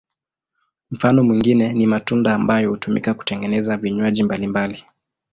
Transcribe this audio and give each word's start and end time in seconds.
Mfano 0.91 1.23
mwingine 1.23 1.73
ni 1.73 1.87
matunda 1.87 2.33
ambayo 2.35 2.69
hutumika 2.69 3.13
kutengeneza 3.13 3.77
vinywaji 3.77 4.23
mbalimbali. 4.23 4.83